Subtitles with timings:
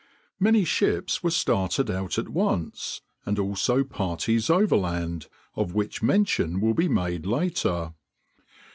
[0.39, 6.73] Many ships were started out at once, and also parties overland, of which mention will
[6.73, 7.93] be made later.